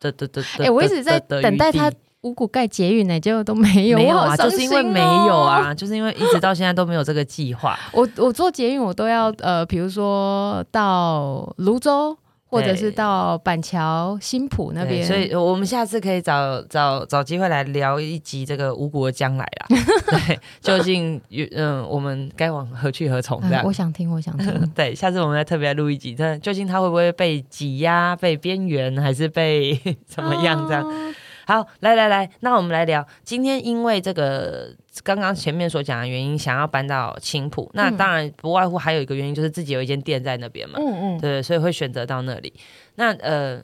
[0.00, 0.42] 的的的。
[0.58, 1.92] 哎，我一直在等待他
[2.22, 3.98] 五谷盖捷运呢，结果都没有。
[3.98, 7.78] 没有啊，就是因为没有啊，就是因为一直到现在都没有这个计划。
[7.92, 12.16] 我我做捷运，我都要呃，比如说到泸州。
[12.48, 19.66] 或者是到板桥新浦那边，所以我们下次可以找找找机会来聊一集这个五谷的将来啦。
[20.26, 21.20] 对，究竟
[21.54, 23.40] 嗯，我们该往何去何从？
[23.42, 24.46] 这样，我想听，我想听。
[24.74, 30.66] 对，下次我们再特别录一集，但究竟他会不会被挤压、被边缘，还是被 怎么样？
[30.68, 31.14] 这样。
[31.46, 33.06] 好，来来来，那我们来聊。
[33.22, 34.74] 今天因为这个
[35.04, 40.76] 刚刚前面所讲的原因，想要搬到青浦，那当然不外乎还有一个原因，就是自己有一间店在那边嘛。
[40.80, 42.52] 嗯嗯，对，所以会选择到那里。
[42.96, 43.62] 那呃，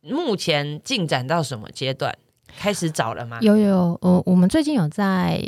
[0.00, 2.16] 目前进展到什么阶段？
[2.58, 3.38] 开始找了吗？
[3.40, 5.42] 有有，呃，我们最近有在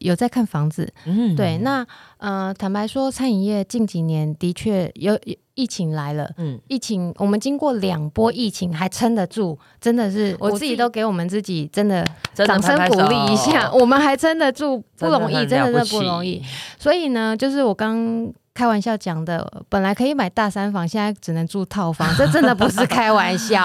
[0.00, 0.92] 有在看房子。
[1.04, 1.86] 嗯，对，那
[2.18, 5.18] 呃，坦白说，餐饮业近几年的确有
[5.54, 6.30] 疫情来了。
[6.38, 16.42] 嗯，疫情我们经过两波疫情还撑得住，真的是我自己都给我们自己真的掌声鼓励一下，我们还撑得住，不容易，真的是不容易。
[16.78, 18.32] 所以呢，就是我刚。
[18.56, 23.60] 开玩笑讲的，本来可以买大三房，现在只能住套房，这真的不是 开玩笑。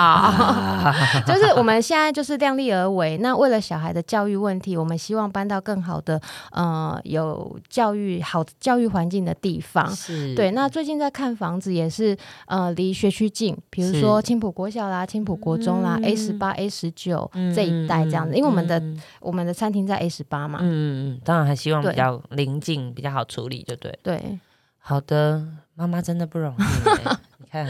[1.26, 3.18] 就是我们现在就是量力而为。
[3.20, 6.20] 那为了小孩的教育问题，我们希望搬到更好的
[6.52, 9.90] 呃有教育好教育环境的地方。
[9.96, 10.52] 是，对。
[10.52, 12.18] 那最近在看房子也是
[12.48, 18.84] 呃离学区近，比如说青浦国小啦、青浦国中啦、A 十八、A 十九这一带这样子，因为我们的
[19.22, 20.60] 我们的餐厅在 A 十八嘛。
[20.62, 20.84] 嗯嗯
[21.14, 23.98] 嗯，当然还希望比较临近，比较好处理，就对。
[24.04, 24.40] 对。
[24.84, 26.62] 好的，妈妈真的不容易。
[27.38, 27.68] 你看，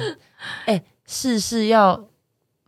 [0.66, 2.08] 哎，事事要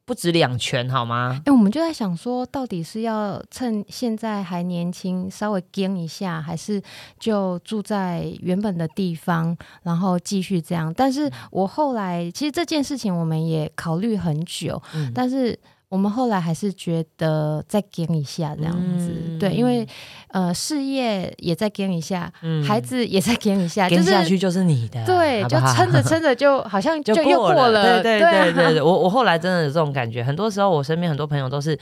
[0.05, 1.41] 不止两全，好吗？
[1.45, 6.81] 哎，我们就在想说，到底是要趁现在还年轻，稍微跟一下，还是
[7.17, 10.93] 就住在原本的地方，然后继续这样？
[10.93, 14.81] 但是我后来，其实这件事情我们也考虑很久，
[15.15, 15.57] 但是。
[15.93, 19.87] 我们后来还是觉得再跟一下这样子，对，因为
[20.29, 22.33] 呃事业也在跟一下，
[22.67, 31.77] 孩子也在跟一下，跟下去就是你的，对，就撑着撑着就好像 就又过了，对对对对，我我后来真的有这种感觉，很多时候我身边很多朋友都是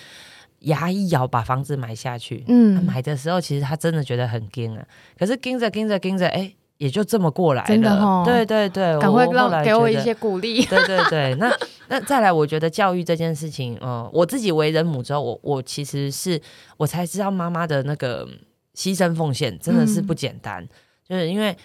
[0.60, 4.86] 牙一咬把房子买下去，嗯，买的时候其实他真的觉得很惊啊，
[5.18, 6.52] 可是跟着跟着跟着，哎。
[6.82, 10.66] 也就这么过来了，对对对，赶快让给我一些鼓励。
[10.66, 11.56] 对对对，那
[11.90, 16.42] 那再来，我觉得教育这件事情，嗯，我自己为人母之后，我我其实是
[16.78, 18.28] 我才知道妈妈的那个
[18.76, 20.68] 牺牲奉献真的是不简单，
[21.08, 21.56] 就是因为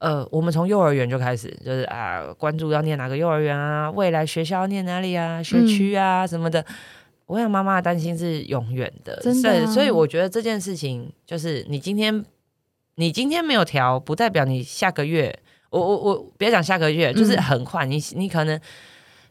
[0.00, 6.62] 呃，我们从幼儿园就开始，就是啊，关注要念哪个幼儿园啊，未来学校念哪里啊，学区啊什么的，
[7.24, 9.66] 我想妈妈的担心是永远的，真的。
[9.68, 12.22] 所以我觉得这件事情，就是你今天。
[12.98, 15.32] 你今天没有调，不代表你下个月，
[15.70, 18.60] 我我我别讲下个月，就是很快，你你可能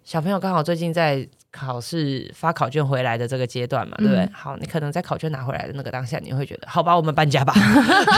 [0.05, 4.26] 小朋友刚好最近在考试发考卷回来的这个阶段嘛，对不对？
[4.34, 7.53] 好，你可能在考卷拿回来的那个当下，你会觉得，好吧，我们搬家吧。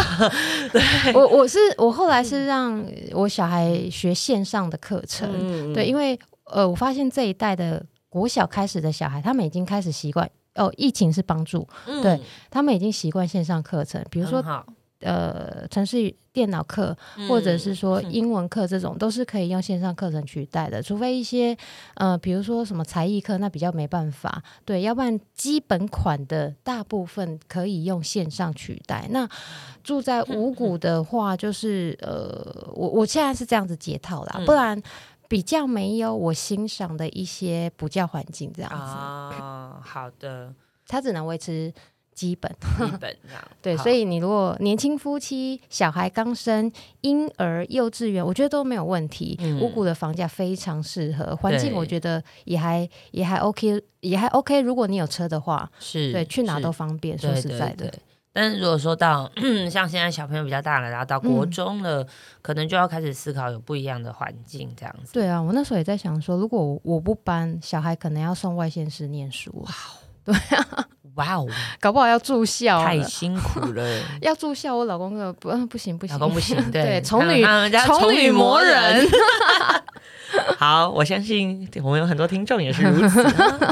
[0.72, 11.68] 对，我我是我后来是让我小孩学线上的课程，对，因为呃，我发现这一代的国小开始的小孩，他们已经开始习惯哦，疫情是帮助，
[12.04, 12.22] 对
[12.52, 14.46] 他们已经习惯线上课程，比如说。
[15.02, 16.96] 呃，城市电脑课
[17.28, 20.82] 或者是说英文课这种，都是可以用线上课程取代的。
[20.82, 21.58] 除非一些
[21.96, 24.44] 呃，比如说什么才艺课，那比较没办法。
[24.66, 29.08] 对，要不然基本款的大部分可以用线上取代。
[29.10, 29.28] 那
[29.84, 34.82] 住在五谷的话，就是呃，我我现在是这样子解套啦，不然
[35.30, 38.78] 比较没有我欣赏的一些补教环境这样子。
[38.78, 40.54] 啊，好的，
[40.88, 41.74] 它只能维持。
[42.20, 49.40] 基本， 基本这样对，所以你如果年轻夫妻、小孩刚生、婴儿、幼稚园，我觉得都没有问题。
[49.62, 54.60] 五谷的房价非常适合，环境我觉得也还也还 OK，也还 OK。
[54.60, 57.18] 如果你有车的话，是对去哪都方便。
[57.18, 57.90] 说实在的，
[58.34, 59.32] 但是如果说到
[59.72, 62.06] 像现在小朋友比较大了，然后到国中了，
[62.42, 65.14] 可能就要开始思考有不一样的环境这样子。
[65.14, 69.52] 对啊，我那时候也在想说，如果我不搬，小孩可能要送外县市念书。
[69.66, 69.72] 哇，
[70.26, 70.86] 对啊。
[71.16, 71.46] 哇哦，
[71.82, 74.02] 搞不好要住校，太辛苦了。
[74.22, 77.44] 要住校，我老公说不，不行不行，老公不行，对，宠女
[77.86, 79.06] 宠女魔人。
[80.58, 83.22] 好，我相信我们有很多听众也是如此，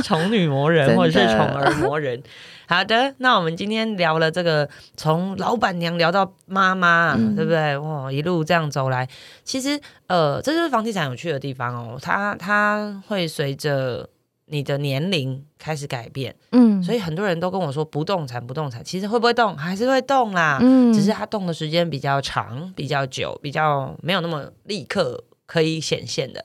[0.03, 2.21] 宠女魔人或者是宠儿魔人。
[2.67, 4.67] 好的，那我们今天聊了这个，
[4.97, 7.77] 从老板娘聊到妈妈，对不对？
[7.77, 9.07] 哇，一路这样走来，
[9.45, 14.09] 其实呃，这就是房地产有趣的地方哦，它它会随着。
[14.49, 18.83] 你的年龄开始改变，嗯，所以很多人都跟我说不动产，不动产。
[18.83, 26.43] 其实会不会动，还是会动啦，嗯，只是它动的时间比较长、比较久、比较没有那么立刻可以显现的，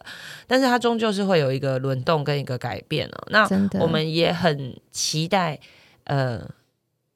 [0.49, 3.27] 但是它终究是会有一个轮动跟一个改变哦。
[3.31, 3.49] 那，
[3.81, 5.61] 我们也很期待
[6.05, 6.45] 呃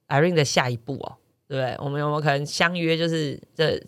[0.08, 1.16] Irene 的下一步哦，
[1.48, 1.76] 对不对？
[1.80, 3.82] 我们有没有可能相约，就是这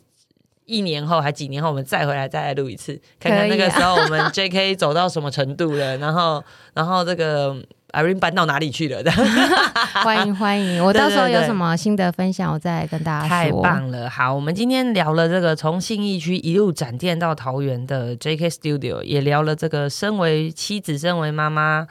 [0.68, 6.44] 一年后还几年后，我们再回来再来录一次，看看那个时候我们 JK 走到什么程度了，然后
[6.74, 7.56] 然后这个。
[7.94, 9.02] Irene 搬到哪里去了？
[10.04, 10.84] 欢迎欢迎！
[10.84, 13.28] 我到时候有什么新的分享，我再跟大家说。
[13.30, 14.10] 太棒了！
[14.10, 21.86] 好，我们今天聊了这个从信义区一路展店到桃园的 JK Studio，也聊了这个身为妻子、身为妈妈，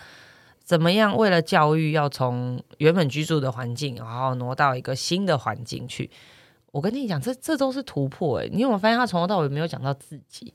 [0.64, 6.12] 怎么样为了教育要从原本居住的环境，然后挪到一个新的环境去。
[6.78, 8.48] 我跟你讲，这这都是突破哎！
[8.52, 10.54] 你有没有发现他从头到尾没有讲到自己？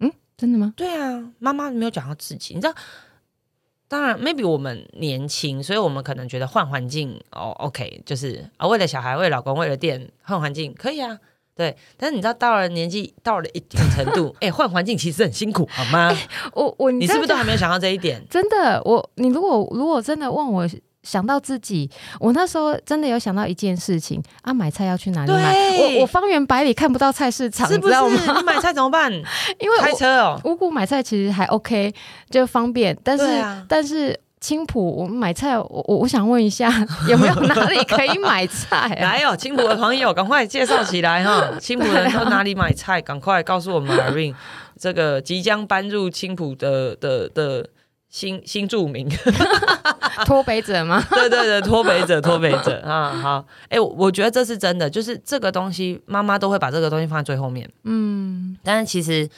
[0.00, 0.74] 嗯，真的吗？
[0.76, 2.74] 对啊，妈妈没有讲到自己，你知道。
[3.86, 11.16] 当然，maybe 我们年轻，所以我们可能觉得换环境哦，OK，就是啊，为了小孩，为了老公，为了店换环境可以啊，
[11.54, 11.76] 对。
[11.96, 16.10] 但是你知道，到了年纪到了一定程度， 哎，换环境其实很辛苦，好吗？
[16.54, 18.20] 我我你是不是都还没有想到这一点？
[18.28, 20.68] 真的，我你如果如果真的问我。
[21.06, 21.88] 想到自己，
[22.18, 25.54] 我那时候真的有想到一件事情啊，买菜要去哪里买？
[25.78, 27.94] 我我方圆百里看不到菜市场，是不是？
[28.36, 29.12] 你买菜怎么办？
[29.60, 30.40] 因为开车哦。
[30.44, 31.94] 五谷买菜其实还 OK，
[32.28, 32.96] 就方便。
[33.04, 33.24] 但是
[33.68, 36.68] 但是青浦我们买菜，我我我想问一下，
[37.08, 38.88] 有没有哪里可以买菜？
[39.00, 41.52] 来哦，青浦的朋友，赶快介绍起来哈！
[41.60, 43.00] 青浦人到哪里买菜？
[43.00, 44.34] 赶快告诉我们 Irene，
[44.76, 47.68] 这个即将搬入青浦的的的。
[48.16, 49.06] 新新著名
[50.24, 51.04] 脱北者吗？
[51.10, 53.10] 对对对，脱北者，脱北者 啊！
[53.10, 57.70] 好，哎，我觉得这是真的，就是这个东西，妈妈都会把这个东西放在最后面。
[57.84, 59.28] 嗯，但是其实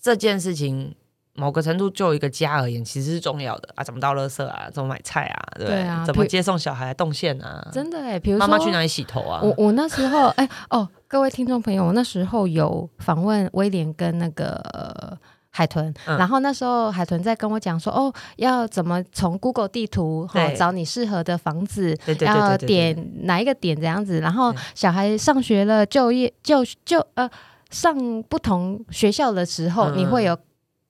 [0.00, 0.94] 这件事情，
[1.34, 3.84] 某个程度就一个家而言，其实是重要的啊！
[3.84, 4.70] 怎么倒垃圾啊？
[4.72, 5.44] 怎么买菜啊？
[5.58, 6.02] 对啊？
[6.06, 7.68] 怎么接送小孩动线啊？
[7.70, 9.42] 真的哎，比如妈妈去哪里洗头啊？
[9.42, 15.18] 我我那时候哎哦，各位听众朋友，我那时候有访问威廉跟那个。
[15.58, 27.28] 海豚，然后那时候海豚在跟我讲说，哦，要怎么从 Google 地图哈找你适合的房子，要点哪一个点这样子，然后小孩上学了，就业就就呃
[27.70, 30.38] 上不同学校的时候，你会有。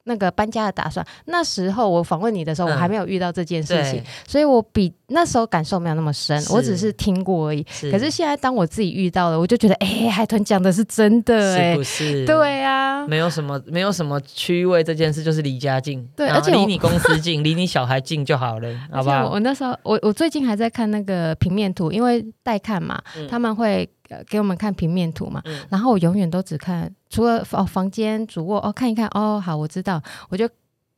[0.08, 7.62] 那个搬家的打算，那时候我访问你的时候，我还没有遇到这件事情，所以我比那时候感受没有那么深，我只是听过而已。
[7.92, 12.24] 可是现在当我自己遇到了，我就觉得，哎，海豚讲的是真的，是不是？
[12.24, 19.28] 对啊，没有什么，没有什么区位这件事，就是离家近，对，而且离你公司近， 离你小孩近就好了，好不好？
[19.30, 23.00] 我那时候，我我最近还在看那个平面图，因为代看嘛，
[23.30, 23.88] 他们会。
[24.28, 30.48] 给我们看平面图嘛，然后我永远都只看除了哦房间主卧哦看一看哦好我知道，我就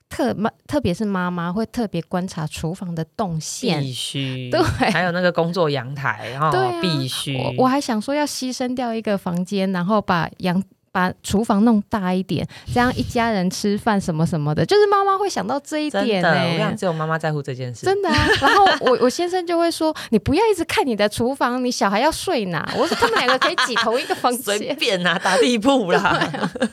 [0.08, 4.50] 特妈特别是妈妈会特别观察厨房的动线，必须。
[4.50, 10.62] 对，还有那个工作阳台然后必须，我我还想说要牺牲掉一个房间，然后把阳。
[10.92, 16.30] 把厨房弄大一点， 这样一家人吃饭什么什么的，就是妈妈会想到这一点呢。
[16.54, 18.26] 我想只有妈妈在乎这件事，真的啊。
[18.40, 26.18] 然后我 我先生就会说：“你不要一直看你的厨房，你小孩要睡哪？”我说：“他们两个可以挤同一个房间，随便啊，打地铺啦。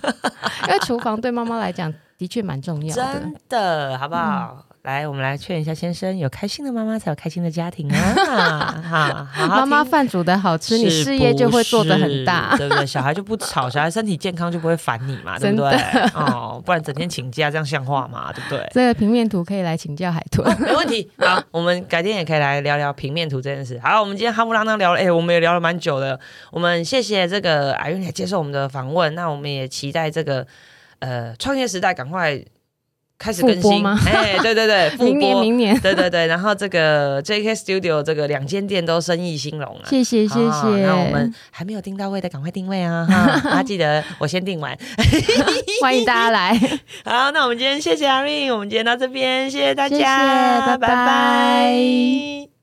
[0.68, 4.64] 因为厨房对妈妈来讲的确蛮重要的，真的，好不好？
[4.88, 8.80] 来，我们来劝一下先生，有开心的妈妈才有开心的家庭啊！
[8.90, 12.86] 哈，妈妈饭煮的好吃，你事业就会做的很大，对不对？
[12.86, 15.70] 小孩就不吵，小孩身体健康就不会烦你嘛， 对不对？
[16.14, 18.32] 哦，不然整天请假，这样像话嘛？
[18.32, 18.66] 对不对？
[18.72, 21.12] 这个平面图可以来请教海豚，没问题。
[21.18, 23.78] 好，我们改天也可以来聊聊平面图这件事。
[23.84, 26.18] 好，我们今天哈不啷当聊了，哎，我们也聊了蛮久的。
[26.50, 30.48] 我们谢谢这个阿云来接受我们的访问，那我们也期待这个
[31.00, 32.42] 呃创业时代赶快。
[33.20, 34.00] 开始更新吗？
[34.06, 37.54] 哎，对对对， 明年明年，对对对，然后这个 J.K.
[37.56, 40.86] Studio 这个两间店都生意兴隆了，谢谢谢谢。
[40.86, 43.06] 那我们还没有订到位的，赶快定位啊！
[43.10, 44.78] 哈， 大家记得我先订完，
[45.82, 46.54] 欢迎大家来。
[47.04, 52.57] 好，那我们今天谢谢阿瑞，我们今天到这边，谢谢大家，拜拜。